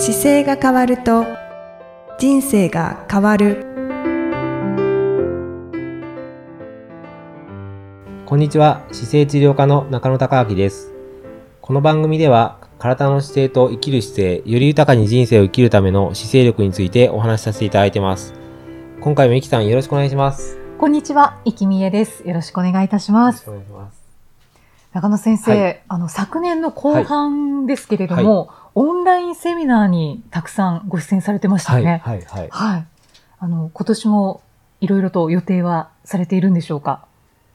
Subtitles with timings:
[0.00, 1.26] 姿勢が変わると
[2.20, 3.66] 人生が変わる。
[8.24, 8.86] こんにちは。
[8.92, 10.94] 姿勢治療科の中野孝明です。
[11.60, 18.34] この番組では体の姿勢と生きる姿勢より豊かに人生を生きるための姿勢力についてお話しさせていただいてます。
[19.00, 20.60] 今回もいきさんよろしくお願いします。
[20.78, 22.22] こんにちは、いきみえです。
[22.24, 23.50] よろしくお願いいたします。
[24.92, 25.82] 中野先生、はい。
[25.88, 32.00] あの、昨年の後半ですけれども、オンラインセミナーにたくさんご出演されてましたね。
[32.04, 32.86] はいはいはい。
[33.40, 34.40] あの、今年も
[34.80, 37.04] いろいろと予定はされているんでしょうか？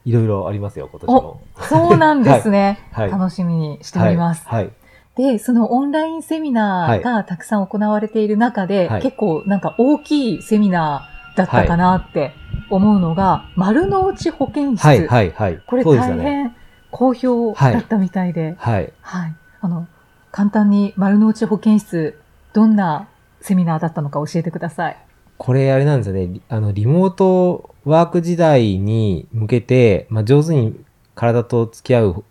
[0.04, 2.90] いろいろありますよ今年もそうなんですね。
[2.91, 4.46] はい楽しみにしております。
[4.48, 4.73] はい、はい
[5.16, 12.34] で、そのオンラインセミナーがたくさん行われている中で、はい結構なんか大きいセミナーだったかなって
[12.70, 14.85] 思うのが、丸の内保健室。
[14.85, 16.54] はいはいはいこれ大変
[16.91, 19.35] 好評だったみたいで、はいはい。
[19.62, 19.88] あの、
[20.34, 22.20] 簡単に丸の内保健室、
[22.54, 23.07] どんな
[23.40, 24.98] セミナーだったのか教えてください。
[25.38, 26.26] これあれなんですよね。
[26.27, 30.76] リあの、リモートワーク時代に向けて、まあ、上手に
[31.13, 32.24] 体と付き合う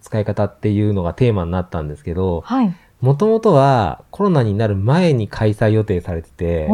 [0.00, 2.74] 使い方っていうのがテーマになったんですけど、はい。
[3.02, 6.66] もともとはコロナになる前に開催予定されてて。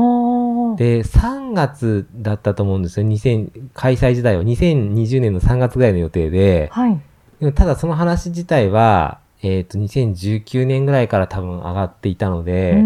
[0.76, 3.08] で、3月だったと思うんですよ。
[3.08, 7.00] 2000開催時代は2020年の3月ぐらいの予定で、はい。
[7.40, 12.82] でもただその話自体は、えっ、と、2019年ぐらいから多分上がっていたので。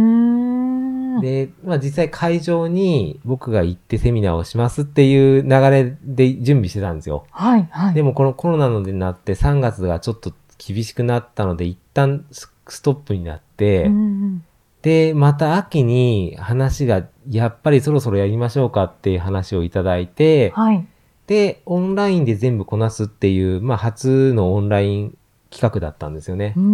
[1.20, 7.26] で、まあ実際会場に僕が行ってセミナーをしますっていう流れで準備してたんですよ。
[7.30, 7.94] はい、はい。
[7.94, 14.44] でもこのコロナのでなって3月がちょっと厳しくなったので一旦スストップになって、うん
[14.84, 20.86] で、また秋に話がやっぱりそろそろやりましょうかっていう話をいただいて、はい。
[21.26, 25.18] で、オンラインで全部こなすっていう、まあ初のオンライン
[25.54, 26.60] 企画だったんですよねう。
[26.60, 26.66] んう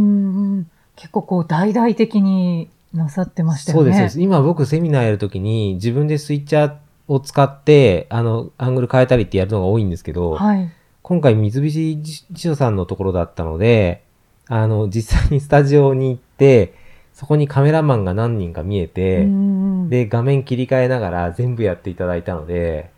[0.62, 0.70] ん。
[0.96, 3.92] 結構こう大々的になさってましたよね。
[3.92, 4.20] そうです。
[4.20, 6.74] 今僕セミナーやるときに自分でスイッチャー
[7.06, 10.72] を使って、あの、アングル変えたりってやるのが多いんですけど、はい。
[11.02, 14.02] 今回三菱地所さんのところだったので、
[14.48, 16.74] あの、実際にスタジオに行って、
[17.12, 22.90] そこにカメラマンが何人か見えて、うんで、画面切り替えながら全部やっていただいたので、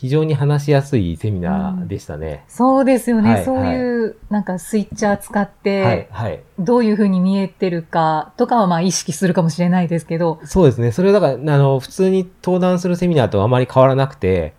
[0.00, 2.44] 非常に話しやすいセミナーでしたね。
[2.46, 3.32] そうですよね。
[3.32, 6.40] はいそういう、なんかスイッチャー使って、はい、はい。
[6.60, 10.92] どういうふうに見えてるかとかはまあ意識するかもしれないですけど、そうですね。
[10.92, 14.54] それはだから、あの、普通に登壇するセミナーとあまり変わらなくて。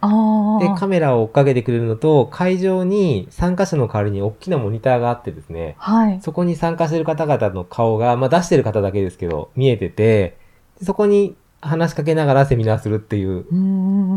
[0.59, 6.19] で、カメラを追っかけてくれるのと、会場に参加者の代わりに大きなモニターがあってですね、はい。
[6.21, 10.37] そこに参加してる方々の顔が、まあ出してる方だけですけど、見えてて、
[10.79, 13.55] でそこに話しかけながらセミナーするっていうう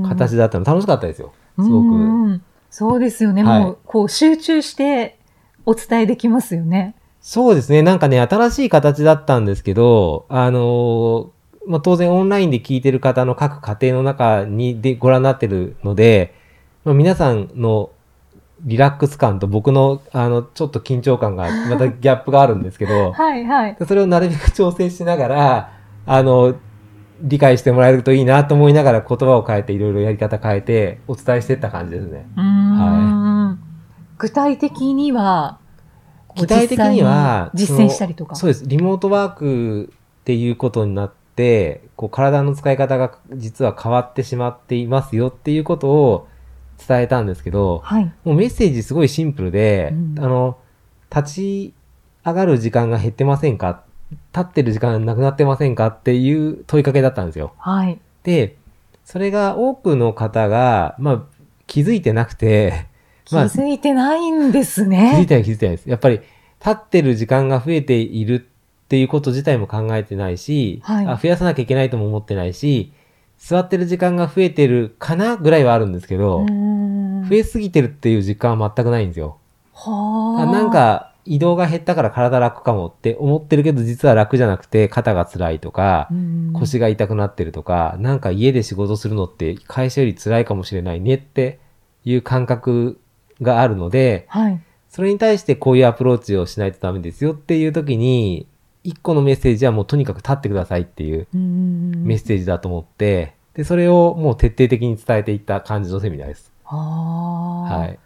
[0.05, 1.33] ん形だったの、楽しかったですよ。
[1.57, 1.87] すうごく。
[1.97, 3.43] んそうですよね。
[3.43, 5.19] はいもう、こう集中して
[5.67, 6.95] お伝えできますよね。
[7.21, 7.83] そうですね。
[7.83, 11.27] なんかね、新しい形だったんですけど、あのー
[11.67, 16.35] まあ、当然オンラインで聞いてる方の各家庭の中にでご覧になってるので、
[16.85, 17.91] まあ、皆さんの
[18.65, 23.77] リラックス感と僕の、あの、ちょっと緊張感が、またギャップがあるんですけど、 はいはい。
[23.87, 25.73] それをなるべく調整しながら、
[26.07, 26.55] あの、
[27.21, 32.27] 理解してもらえるといいなと思いながら言葉を変えていろいろやり方変えてお伝えしていった感じですね。
[32.37, 33.59] うーん
[34.19, 35.59] 具体的には、
[36.39, 38.37] 具体的には、実践したりとか。
[38.37, 38.65] そうです。
[38.67, 46.29] リモートワークっていうことになって、こう体の使い方が実は変わってしまっていますよっていうことを
[46.87, 48.05] 伝えたんですけど、はい。
[48.25, 50.59] もうメッセージすごいシンプルで、うんあの、
[51.15, 51.75] 立ち
[52.25, 53.83] 上がる時間が減ってませんか
[54.35, 57.53] 立ってる時間なくなってませんかっていう問いかけだったんですよ。
[57.59, 57.99] はい。
[58.23, 58.57] で、
[59.05, 61.23] それが多くの方が、まあ、
[61.67, 62.87] 気づいてなくて、
[63.25, 65.27] 気まあづいてないんです気づいね。
[65.27, 65.91] てない気づいてないです。
[65.91, 72.93] やっぱり、立ってる時間が増えているっていうこと自体も考えてないし、はいあ増やさなきゃいけないとも思ってないし、
[73.39, 76.47] 座ってる時間が増えてるかなぐらいはあるんですけど、
[77.29, 79.39] 増えすぎてるっていう実感は全くないんですよ。
[79.75, 80.43] はあ。
[80.43, 86.09] あなん、か、移動が減ったから体楽かもって思ってるけど、実は楽じゃなくて肩が辛いとか、
[86.55, 91.61] 腰が痛くなってるとか、なんか家で仕事するのって会社より辛いかもしれないねって
[92.05, 93.01] いう感覚
[93.41, 94.61] があるので、はい。
[94.89, 98.47] それに対してこういうアプローチをしないとダメですよっていう時に、
[98.85, 106.53] 一個のメッセージはもうとにかく立ってくださいっていうメッセージだと思って、で、それをもう徹底的に伝えていった感じのセミナーです。
[106.65, 107.99] はい。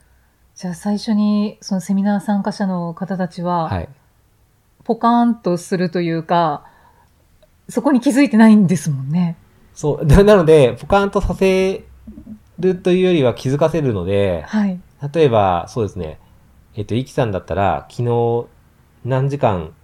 [0.56, 3.88] じゃあ最初にそのセミナー参加者の方たちは、はい。
[4.84, 6.64] ポカーンとするというか、
[7.68, 9.36] そこに気づいてないんですもんね。
[9.74, 10.06] そう。
[10.06, 11.84] でなので、ポカーンとさせ
[12.58, 14.80] るというよりは気づかせるので、はい。
[15.12, 16.18] 例えば、そうですね。
[16.74, 18.46] えっと、イキさんだったら、昨日、
[19.04, 19.74] 何時間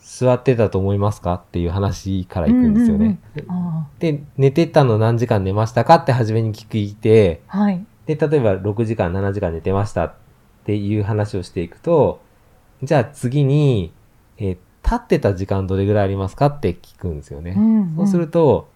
[0.00, 3.18] 座ってたと思いますかっていう話から行くんですよね。
[3.48, 7.84] あで、寝てたの何時間寝ましたかって初めに聞いて、あはい。
[8.06, 10.14] で、例えば6時間、7時間寝てましたっ
[10.64, 12.20] ていう話をしていくと、
[12.82, 13.92] じゃあ次に、
[14.38, 17.52] えー立ってた時間どれぐらいありますかって聞くんですよね。
[17.54, 18.68] んそうすると、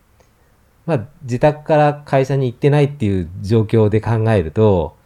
[0.87, 4.97] まあ、自宅から会社に行ってないっていう状況で考えると、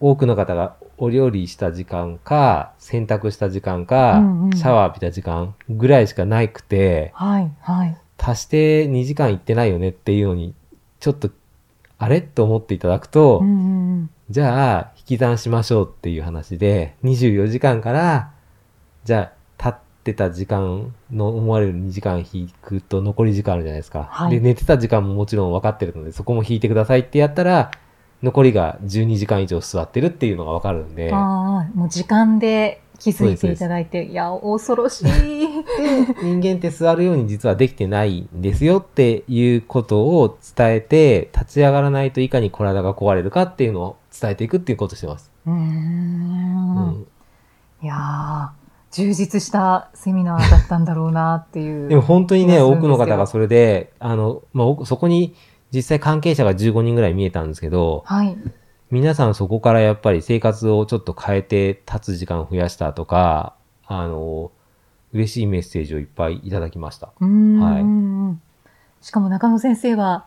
[0.00, 7.96] 多くの方がお料理した時間か、洗濯した時間か、うんうんシャワー浴びた時間ぐらいしかなくて、はい、はい。
[8.18, 10.54] 足して2時間行ってないよねっていうのに、
[11.00, 11.30] ちょっと、
[12.02, 12.20] あれ？
[12.20, 14.10] と思っていただくと、うんうんうん。
[14.30, 18.32] じゃあ、引き算しましょうっていう話で、24時間から、
[19.04, 24.08] じゃあ、立ってた時間の思われる2時間引くと残り時間あるじゃないですか。
[24.10, 24.30] はい。
[24.32, 27.70] で、寝てた時間ももちろん分かってるので、そこも引いてくださいってやったら、
[28.22, 35.06] 残りが12時間以上座ってるっていうのが分かるんで、もう時間で気づいていただいて、いや、恐ろしい。
[36.22, 45.30] 人間って座るように実はできてないんですよっていうことを伝えて、立ち上がらないといかに体が壊れるかっていうのを伝えていくっていうことをしてます。
[45.46, 47.06] うんん
[47.82, 48.62] いやー
[48.92, 51.88] 充実したセミナーだったんだろうなっていう。
[51.90, 55.34] でも本当にね、多くの方がそれで、あの、まあお、そこに
[55.74, 58.36] 実際関係者が15人ぐらい見えたんですけど、はい。
[58.92, 63.56] 皆さんそこからやっぱり生活をちょっと変えて立つ時間を増やしたとか、
[63.86, 64.52] あの、
[65.14, 67.06] 嬉しいメッセージをいっぱいいただきました。
[67.06, 68.52] はい
[69.02, 70.26] しかも中野先生は、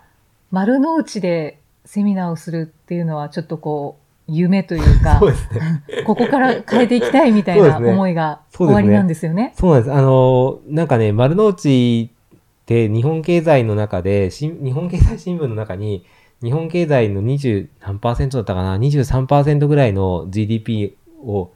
[0.49, 5.83] 丸の内でセミナーをするっていうのは、ちょっとこう、夢というか そう、ですね。
[6.03, 9.53] ここから変えていきたいみたいな思いが終わりなんですよね。
[9.55, 9.93] そうなんです。
[9.93, 16.03] あの、なんかね、丸の内って日本経済の中で、し日本経済新聞の中に、
[16.43, 21.51] 日本経済の20何パーセントだったかな ?23% ぐらいの GDP を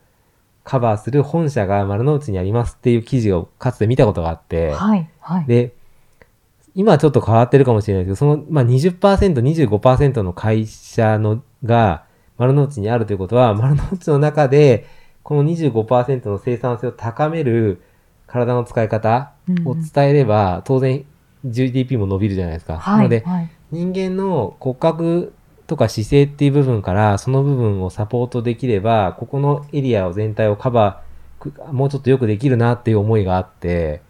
[0.63, 5.45] カバーする本社が丸の内にありますっていう記事をかつて見たことがあって、はい、はい。
[5.45, 5.73] で、
[6.75, 12.05] 今はちょっと変わってるかもしれないけど、その、まあ、20%、25%の会社のが
[12.37, 14.85] 丸の内にあるということは、丸の内の中で、
[15.23, 17.81] この25%の生産性を高める
[18.27, 19.33] 体の使い方
[19.65, 21.05] を伝えれば、当然
[21.45, 22.77] GDP も伸びるじゃないですか。
[22.77, 23.49] はい、なので、はい。
[23.71, 25.33] 人間の骨格
[25.67, 34.01] とか姿勢っていう部分から、その部分をサポートできれば、ここのエリアを全体をカバー、くもうちょっとよくできるなっていう思いがあって、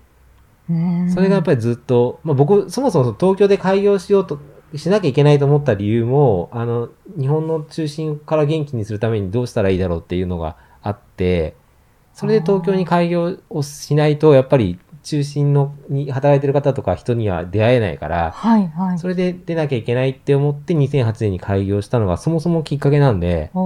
[1.14, 4.40] それがやっぱりずっと、まあ、僕、そもそも東京で開業しようと、
[4.76, 6.90] しなきゃいけないと思った理由も、あの、
[7.20, 11.56] 日本の中心から元気にするためにどうしたらいいだろうっていうのがあって、
[12.14, 19.00] それで東京に開業をしないと、やっぱり中心のに働いてる方とか人には出会えないから、はい、はい。
[19.00, 23.58] それで出なきゃいけないって思って2008年に開業したのがそもそもきっかけなんで、た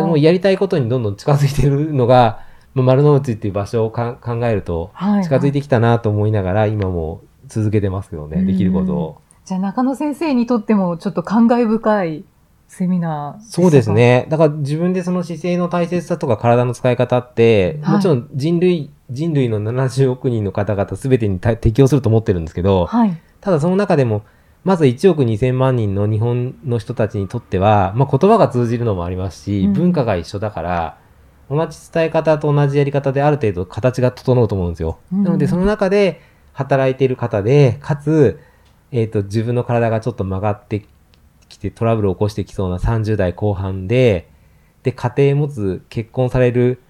[0.00, 9.20] だもうやりたいことにどんどん近づいてるのが、まあ丸の内っていう場所をか考えると、はい近づいてきたなと思いながら、今も続けてますけどね、うんできることを。
[9.44, 12.24] じゃあ中野先生にとってもちょっと感慨深い
[12.72, 13.92] セミナーそうです。
[13.92, 14.26] ね。
[14.30, 23.20] だから自分でその姿勢の大切さとか体の使い方って、はいもちろん人類、人類の70億人の方々全てにた適用すると思ってるんですけど、はい。
[23.40, 24.22] ただその中でも、
[24.64, 30.98] まず1億2000万人の日本の人たちにとっては、まあ、言葉が通じるのもありますし、うん文化が一緒だから、
[31.50, 34.98] 同じ伝え方と同じやり方である程度形が整うと思うんですよ。
[35.12, 36.20] うんなのでその中で
[36.52, 38.40] 働いている方で、かつ、
[38.92, 40.86] えっ、と、自分の体がちょっと曲がって
[41.48, 44.28] きてトラブルを起こしてきそうな30代後半で、
[44.82, 46.82] で、家庭持つ、結婚される、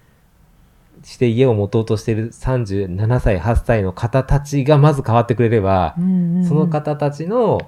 [1.03, 5.95] して家を持とうとしている37歳、8歳の方たちがまず変わってくれれば、
[6.47, 7.61] その方たちの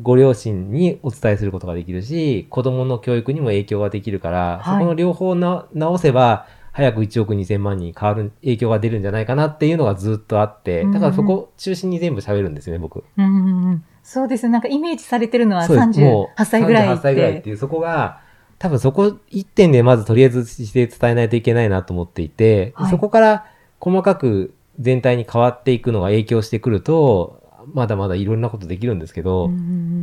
[0.00, 4.78] ご両親にお伝えすることができるし、子供の教育にも影響ができるから、はい。
[4.78, 13.04] そこの両方な直せば、早く1億2000万人に変わる、影響が出るんじゃないかなっていうのがずっとあって、だからそこ中心に全部喋るんですよね、僕。
[13.18, 13.84] うんうんうん。
[14.02, 14.52] そうですね。
[14.52, 16.00] なんかイメージされてるのはそうです。
[16.00, 18.20] もう38歳ぐらい38歳ぐらいっていう、そこが、
[18.62, 22.90] 多分そこ一点でまずとりあえずして伝えないといけないなと思っていて、はい。
[22.92, 23.46] そこから
[23.80, 27.42] 細かく全体に変わっていくのが影響してくると、
[27.74, 29.48] まだまだいろんなことできるんですけど、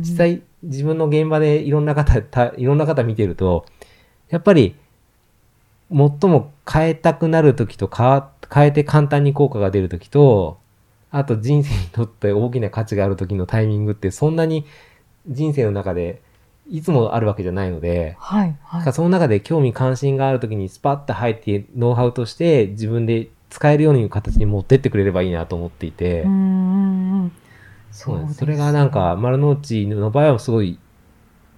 [0.00, 3.64] 実際自分の現場でいろんな方、たいろんな方見てると、
[4.28, 4.76] やっぱり
[5.88, 10.58] 最も変えたくなる時と変わ変えて簡単に効果が出る時と、
[11.10, 14.66] あと人生にとって大きな価値がある時のタイミングってそんなに
[15.26, 16.20] 人生の中で
[16.70, 18.92] いつもあるわけじゃないので、はい、だはい。
[18.92, 27.32] その中で興味関心がある時にスパッと入ってノウハウとして自分で使えるように形に持ってってくれればいいなと思っていて、うんうんうん
[27.90, 28.32] そう。
[28.32, 30.78] それがなんか、丸の内の場合はすごい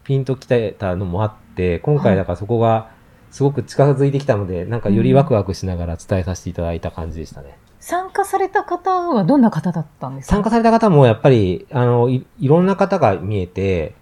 [0.03, 2.91] ピンときてたのもあって、今回だからそこが
[3.31, 7.59] すごく近づいてきたので、なんかよりワクワクしながら伝えさせていただいた感じでしたね。
[7.81, 10.37] 参加された方はどんな方だったんですか？
[10.37, 13.95] 参加された方もやっぱり、あの、いいろんな方が見えて、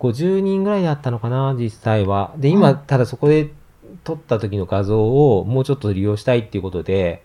[0.00, 2.32] 50人ぐらいだったのかな、実際は。
[2.38, 3.50] で、今、はいただそこで
[4.04, 5.00] 撮った時の画像
[5.38, 7.22] をもうちょっと利用したいっていうことで、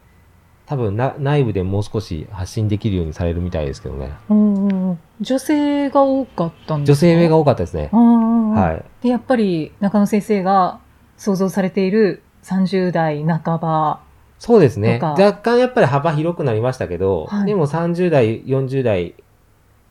[0.66, 4.12] 多分な内部でもう少し発信できるようにされるみたいですけどね。
[4.30, 7.08] うんうん女性が多かったんですか？
[7.08, 7.90] 女性が多かったですね。
[7.94, 9.04] はい。
[9.04, 10.80] で、やっぱり中野先生が
[11.18, 14.02] 想像されている30代半ば。
[14.40, 15.00] そうですね。
[15.02, 19.16] 若干やっぱり幅広くなりましたけど、はいでも30代、40代、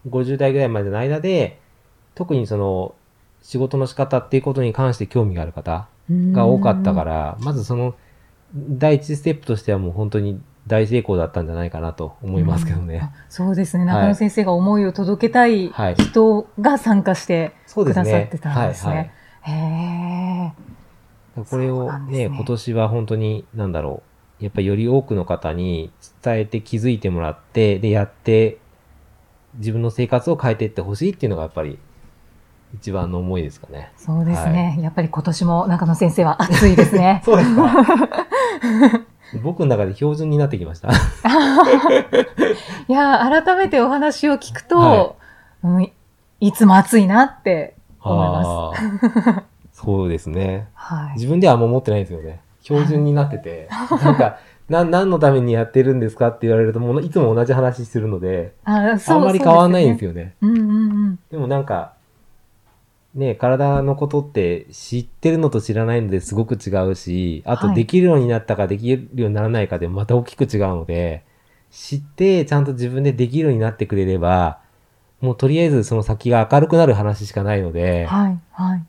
[0.08, 1.60] 50代ぐらいまでの間で、
[2.14, 2.94] 特にその、
[3.42, 7.94] 仕事の仕方っていうことに関して興味がある方が多かったから、まずその、
[8.54, 13.00] 第一ステップとしてはもう本当に大成功だったんじゃないかなと思いますけどね。
[13.02, 13.84] あそうですね。
[13.84, 18.38] はい中野先生が思いを届けたいはい人が参加してくださって。
[18.38, 19.12] たんですはいね。
[19.42, 20.52] へえ。
[21.36, 21.46] はい。
[21.46, 24.02] これをねね、今年は本当に、なんだろ
[24.40, 24.44] う。
[24.44, 25.92] やっぱりより多くの方に
[26.22, 28.58] 伝えて気づいてもらって、で、やって、
[29.58, 31.78] 自分の生活を変えていってほしいっていうのがやっぱり
[32.74, 33.92] 一番の思いですかね。
[33.96, 34.78] そうですね。
[34.80, 37.22] やっぱり今年も中野先生は熱いですね。
[37.26, 37.72] そうですか。
[39.42, 40.88] 僕の中で標準になってきました。
[42.88, 45.14] いやー、改めてお話を聞くと、は
[45.62, 45.92] うん、
[46.40, 48.84] いつも暑いなって思います。
[49.72, 50.68] そうですね。
[50.74, 51.14] はい。
[51.14, 52.40] 自分ではあんま思ってないんですよね。
[52.62, 53.68] 標準になってて。
[54.02, 54.38] なんか、
[54.68, 60.10] な、何のためにやってるんですかって言われると、もういつも同じ話するので、ああんまり変わんないんですよ。
[60.10, 60.36] よね。
[60.40, 60.72] うんうんう
[61.10, 61.18] ん。
[61.30, 61.93] でもなんか、
[63.14, 71.22] ね、体のことって知ってるのと知らないのですごく違うし、あとはいできるようになったかできるようにならないかでまた大きく違うので、
[71.70, 74.58] 知ってちゃんと自分でできるようになってくれれば、
[75.20, 78.84] もうとりあえずその先が明るくなる話しかないので、はい、はい。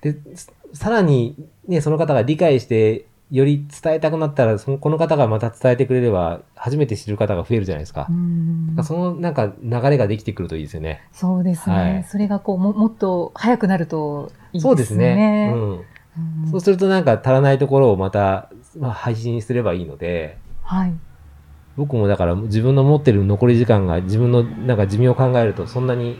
[0.00, 8.12] で、ささらにね、その方が理解して、より伝えたくなったら、その、この方がまた伝えてくれれば、初めて知る方が増えるじゃないですかう。
[8.12, 11.02] んそのなんか流れができてくるといいですよね。
[11.12, 14.68] そうですね、はいそれがこうも、もっと早くなるといいですね。
[14.68, 15.52] そうですね。
[15.54, 15.78] うん。
[15.78, 15.84] うん
[16.50, 20.94] そうするとなんか足らないところをまた、まあ、配信すればいいので、はい。
[21.76, 26.16] 僕もだから自分の持ってる残り時間が自分のなんか寿命を考えるとそんなに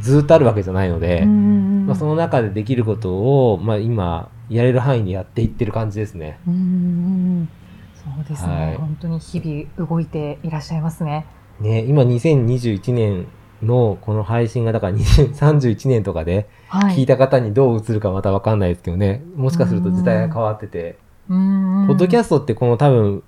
[0.00, 3.14] ずっとあるわけじゃないので、うんまあ、その中でできること
[3.52, 6.38] を、まあ、今やれる範囲でやっていってる感じですね。
[6.46, 7.48] うんうん
[7.94, 11.24] そうですね、はい本当に日々動いていらっしゃいますね。
[11.58, 13.26] ね、今2021年
[13.62, 16.96] のこの配信がだから2031年とかではい。
[16.96, 23.22] 聞いた方にどう映るかまたわかんないですけどね、もしかすると時代が変わってて、うんポッドキャストってこの多分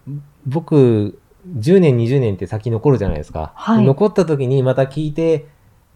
[0.46, 1.18] 僕
[1.58, 3.52] 10年20年って先残るじゃないですか。
[3.54, 5.46] はい残った時にまた聞いて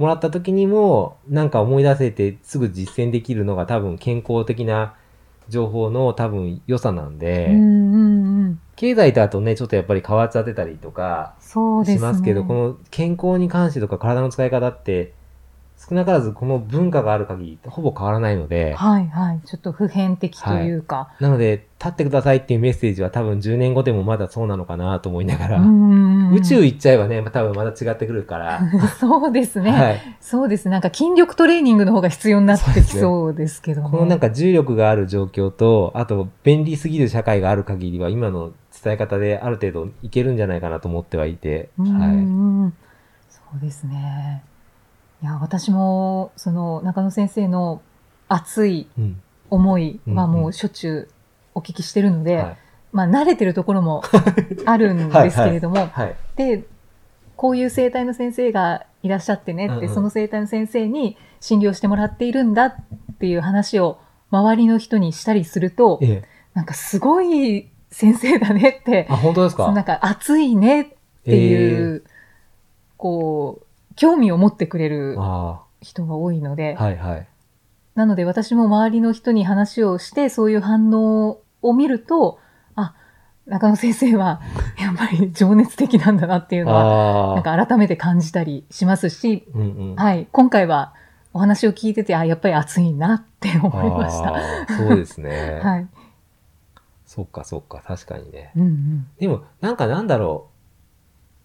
[0.00, 4.94] もらった時にもなんか思い出せてすぐ実践できるのが多分健康的な
[5.50, 8.60] 情報の多分良さなんで、うんうんうん。
[8.76, 11.34] 経済だとねちょっとやっぱり変わっちゃってたりとか。
[11.84, 15.12] しますけど、この健康に関してとか体の使い方って
[15.88, 19.40] 少なからずこの文化がある限りほぼ変わらないので、はいはい。
[19.46, 21.14] ちょっと普遍的というか。
[21.20, 25.60] なので立ってくださいっていうメッセージは多分10年後でもまだそうなのかなと思いながら、
[26.32, 28.60] 宇宙行っちゃえばね、多分また違ってくるから、
[29.00, 29.70] そうですね。
[29.70, 30.00] はい。
[30.20, 30.68] そうです。
[30.68, 33.88] なんか筋力トレーニングの方が必要になってきそうですけどね。
[33.90, 38.52] このなんか重力がある状況と、あと便利すぎる社会がある限りは今の
[38.84, 42.10] 伝え方である程度いけるんじゃないかなと思ってはいて、うんはい。
[42.10, 42.74] うん
[43.30, 44.44] そうですね。
[45.22, 47.82] いや、私も、その、中野先生の
[48.28, 49.22] 熱いうん。
[49.52, 51.08] 思いはうんうんもうしょっちゅう
[51.56, 52.56] お聞きしてるので、はい。
[52.92, 54.04] まあ慣れてるところも
[54.64, 56.14] あるんですけれども、はい。
[56.36, 56.62] で、
[57.34, 62.74] こういう生態の先生がいらっしゃってねって、うんうんその生態の先生に診療してもらっているんだっ
[63.18, 63.98] ていう話を
[64.30, 66.24] 周りの人にしたりすると、ええ。
[66.54, 69.72] なんかすごい先生だねって、あ、本当ですか？
[69.72, 70.86] なんか熱いねっ
[71.24, 72.04] ていう、
[72.96, 73.66] こう、
[74.00, 76.84] 興味を持ってくれるあ人が多いので、あ。
[76.84, 77.28] はいはい。
[77.94, 82.38] なので私も周りの人に話をして、そういう反応を見ると、
[82.76, 82.94] あ、
[83.44, 84.40] 中野先生は
[84.80, 87.34] やっぱり情熱的なんだなっていうのは。
[87.34, 89.96] なんか改めて感じたりしますし、うんうん。
[89.96, 90.94] はい、今回は
[91.34, 94.76] お話を聞いてて、あ、やっぱり熱いなって思いました。
[94.78, 95.60] そうですね。
[95.62, 95.86] はい。
[97.04, 98.52] そっかそっか、確かにね。
[98.56, 99.06] うんうん。
[99.18, 100.49] でも、なんかなんだろう。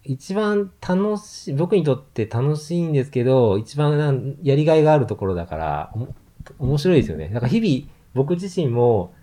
[0.05, 5.93] 一番楽しい、僕にとって楽しいんですけど、一番やりがいがあるところだから、
[6.59, 7.29] 面白いですよね。
[7.29, 9.13] なんか日々、僕自身も、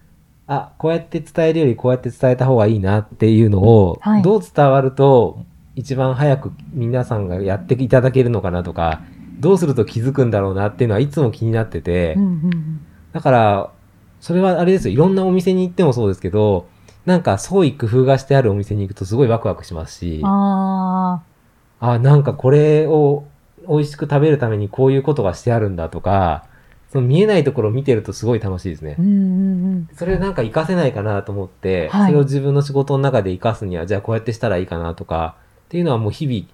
[0.47, 9.03] あ、こうやって伝えるよりこうやって伝えた方がいいなっていうのを、はいどう伝わると、一番早く皆さんがやっていただけるのかなとか、
[9.39, 13.71] どうすると気づくんだろうなっていうのはいつも気になってて、うんうんうんだから、
[14.21, 14.95] それはあれですよ。
[14.95, 16.67] いろんなお店に行ってもそうですけど、
[17.07, 21.23] なんか創意工夫がしてあるお店に行くとすごいワクワクしますし、あ
[21.81, 23.25] あ、なんかこれを
[23.69, 26.45] 美味しく食べるためにこういうことがしてあるんだとか、
[26.93, 29.03] その見えないところを見てるとすごい楽しいですねあ。
[29.03, 29.05] う。
[29.05, 29.89] んうんうん。
[29.95, 36.47] それをなんか活かせないかなと思って、はいそれを自分の仕事の中で活かすには、じゃあこうやってしたらいいかなとか、っていうのはもう日々、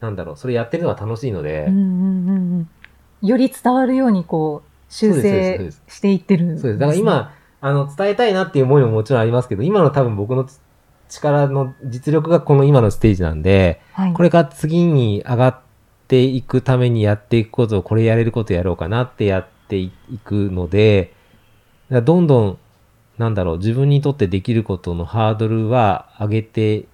[0.00, 2.68] なんだろう、それやってるのは楽しいので、うんうんうん
[3.22, 3.28] うん。
[3.28, 6.78] より伝わるようにこう、修正していってる、そうです。
[6.78, 10.48] だから、今、あの、伝えたいなっていう思いももちろんありますけど、今の多分僕の
[11.08, 15.60] 力の実力がこの今のステージなんで、はい、これから次に上がっ
[16.06, 19.90] ていくためにやっていくことを、これやれることやろうかなってやってい
[20.24, 21.12] くので、
[21.90, 22.58] どんどん、
[23.18, 26.86] なんだろう、自分にとってできることのハードルは上げて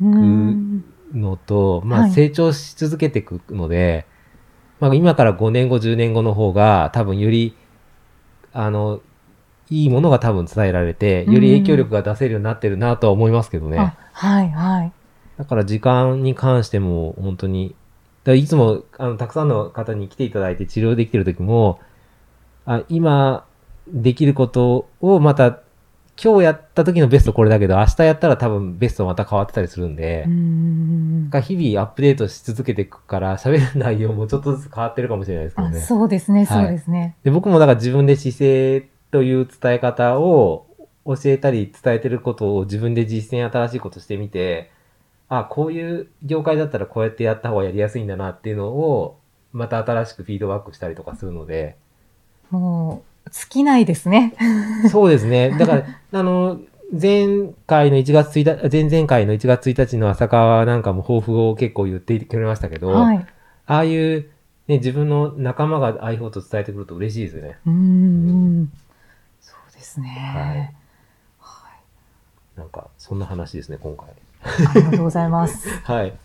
[0.00, 2.10] うんのと、まあはい。
[2.10, 4.06] 成長し続けていくので、
[4.80, 7.56] まあ今から5年後、10年後の方が多分より、
[8.52, 9.00] あの、
[9.70, 13.78] いいものが多分伝えられて、より影響力が出せるようになってるなとは思いますけどね。
[13.78, 14.92] あはいはい。
[15.38, 17.74] だから時間に関しても本当に、
[18.24, 21.80] だいつもあのたくさんの方に来ていただいて治療できてる時も、
[22.66, 23.44] あ今
[23.88, 25.60] できることをまた
[26.22, 35.80] 今日やった時のベストこれだけど明日やったら多分ベストまた変わってたりするんでうん、日々アップデートし続けていくから喋る内容もちょっとずつ変わってるかもしれないですけどあね。
[35.80, 37.16] そうですね、はいそうですね。
[37.24, 40.66] で僕もだから自分で姿勢という伝え方を
[41.06, 44.72] 教えたり伝えてることを自分で実践新しいことしてみて、
[45.28, 49.20] あ、こういう業界だったらこうやってやった方がやりやすいんだなっていうのを、
[49.52, 51.76] また新しくフィードバックしたりとかするので、
[52.50, 54.34] もう、尽きないですね。
[54.90, 55.50] そうですね。
[55.50, 55.84] だから、
[56.18, 63.26] あの、前回の1月1日、前々回の1月1日の浅川なんかも抱負を結構言ってくれましたけど、はい。
[63.66, 64.28] ああいう、
[64.66, 67.58] ね、自分の仲間がああいうことを伝えてくると嬉しいですよね。
[67.64, 67.76] うんう
[68.62, 68.72] ん。
[69.94, 70.74] ですね。
[70.74, 70.84] はい
[72.56, 74.06] なんか、そんな話ですね、今回。
[74.44, 75.68] ありがとうございます。
[75.82, 76.16] はい。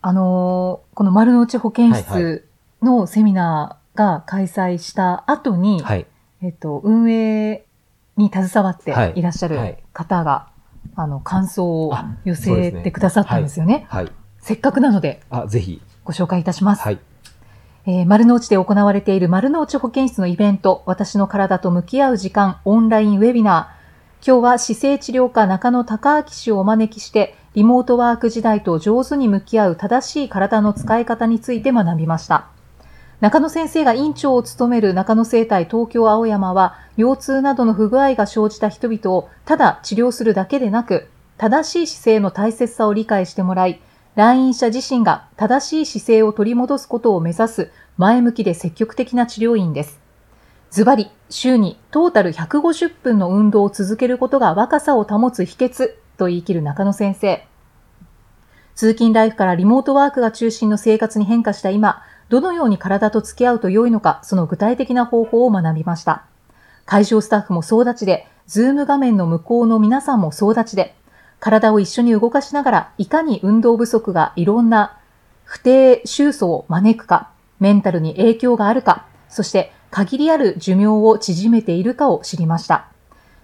[0.00, 2.48] あのーこの丸の内保健はい室
[2.82, 6.06] のセミナーが開催した後に、はい。
[6.42, 7.64] えっと、運営
[8.16, 10.48] に携わってはいいらっしゃるはい方が、
[10.96, 13.86] あの、感想をあ寄せてくださったんですよね。
[13.88, 14.10] はい。
[14.40, 15.80] せっかくなのであ、ぜひ。
[16.02, 16.82] ご紹介いたします。
[16.82, 16.98] はい。
[17.84, 24.24] えー丸の内で行われている丸の内保健室のイベント、私の体と向き合う時間、オンラインウェビナー。
[24.24, 32.46] 今日は姿勢治療科中野隆明氏をお招きして、リモートワーク時代と上手に向き合う正しい体の使い方について学びました。
[33.18, 43.80] 中野先生が院長を務める中野生態東京青山は、腰痛などの不具合が生じた人々をただ治療するだけでなく、正しい姿勢の大切さを理解してもらい、
[44.14, 50.00] 来院者自身が正しい姿勢を取り戻すことを目指す前向きで積極的な治療院です。
[50.70, 57.46] ズバリ、週にトータル150分の運動を続けることが若さを保つ秘訣と言い切る中野先生。
[58.74, 66.24] 通勤ライフからリモートワークが中心の生活に変化した今、どのように体と付き合うと良いのか、その具体的な方法を学びました。
[66.84, 70.94] 会場スタッフも総立ちで、ズーム画面の向こうの皆さんも総立ちで、
[71.42, 75.00] 体を一緒に動かしながら、いかに運動不足がいろんな
[75.42, 82.86] 不定収束を招くか、メンタルに影響があるか、そして限りある寿命を縮めているかを知りました。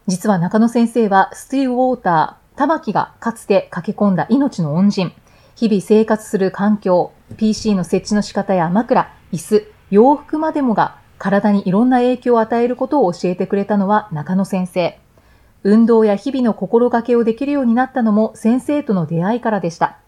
[0.06, 5.12] 実は中野先生はスティーウォーター、玉木がかつて駆け込んだ命の恩人、
[5.56, 15.00] 日々生活する環境、PC の設置の仕方や枕、椅子、洋服までもが体にいろんな影響を与えることを教えてくれたのは中野先生。
[15.64, 19.98] 運動や日々の心がけをできるようになったのも先生との出会いからでした。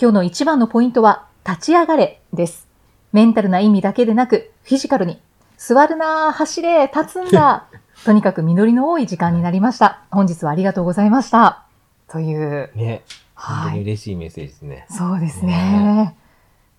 [0.00, 2.68] 今日の一番のポイントは、立ち上がれです。
[3.12, 5.20] メンタルな意味だけでなく、フィジカルに。
[5.58, 7.66] 座るなぁ、走れ、立つんだ。
[8.04, 10.00] とにかく実りの多い時間になりました。
[10.10, 11.64] 本日はありがとうございました。
[12.08, 12.70] という。
[12.74, 13.02] ね。
[13.36, 13.78] 本当はい。
[13.78, 14.86] に嬉しいメッセージですね。
[14.88, 15.52] そうですね。
[15.52, 16.16] ね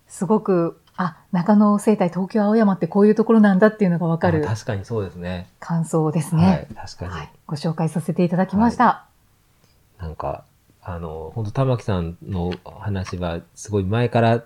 [0.06, 5.48] すごく、あ、中野生態東京青山ってこういうところなんだっていうのがわかるあ確かにそうですね。
[5.58, 6.74] 感想ですはねい。。
[6.74, 7.10] 確かに。
[7.10, 7.30] はい。
[7.46, 9.06] ご紹介させていただきました。
[9.98, 10.44] なんか、
[10.82, 14.44] あの、本当玉木さんの話は、すごい前から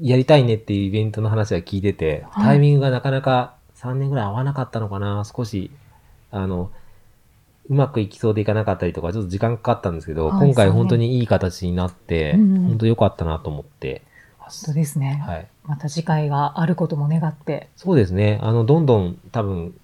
[0.00, 5.70] やりたいねっていうイベントの話は聞いてて、はいタイミングがなかなか3年ぐらい合わなかったのかな、少し、
[6.30, 6.70] あの、
[7.68, 14.02] うまくいきそうでいかなかったりとか、ちょっと時間かかったんですけど、はい今回本当にいい形になって、うんうん本当良かったなと思って。
[14.38, 15.22] 本当ですね。
[15.26, 15.46] はい。
[15.68, 17.68] また次回があることも願って。
[17.76, 18.40] そうですね。
[18.42, 19.74] あの、どんどん多分、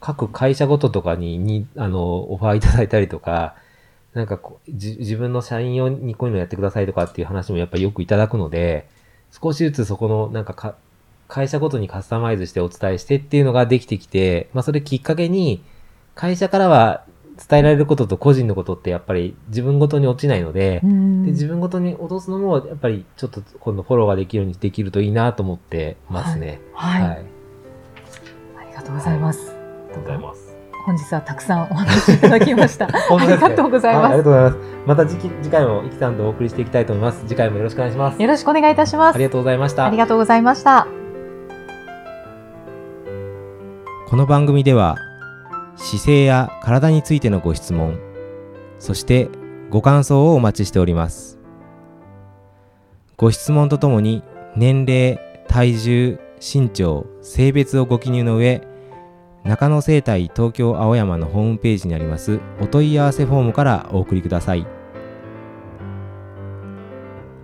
[0.00, 3.54] 各会社ごととかに、に、あの、オファーいただいたりとか、
[4.14, 8.88] なんかこう、じ自分の社員用にこういうのやってくださいとかっていう話もやっぱりよくいただくので、
[9.30, 10.74] 少しずつそこの、なんかか、
[11.28, 15.62] 会社ごとにカスタマイズしてお伝えしてっていうのができてきて、まあそれきっかけに、
[16.16, 17.04] 会社からは
[17.38, 26.60] 伝えられることと個人のことってやっぱり自分ごとに落ちないので、うんで自分ごとに落とすのもやっぱりちょっと今度フォローができるようにできるといいなと思ってますね。
[26.74, 27.24] はい、はい。
[28.60, 29.50] ありがとうございます。
[29.50, 30.48] ありがとうございます。
[30.84, 32.86] 本日はたくさんお話しいただきました。
[32.88, 34.58] ねありがとうございますはありがとうございます。
[34.86, 37.22] また次期次回もイキさんとお送りしていきたいと思います。
[37.26, 38.22] 次回もよろしくお願いします。
[38.22, 39.14] よろしくお願いいたします。
[39.14, 39.96] ありがとうございましたあり。
[39.96, 40.86] がとうございました。
[44.08, 44.96] この番組では
[45.78, 47.98] 姿勢や体についてのご質問
[48.78, 49.30] そして
[49.70, 51.38] ご感想をお待ちしております。
[53.16, 54.22] ご質問とともに
[54.56, 58.62] 年齢体重身長性別をご記入の上
[59.44, 64.66] 中野生態東京青山のホームページにありますお問い合わせフォームからお送りください。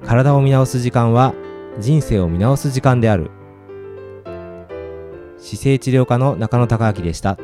[0.05, 1.35] 体を見直す時間は
[1.79, 3.31] 人生を見直す時間である。
[5.39, 7.39] 姿勢治療科の中野孝明でした。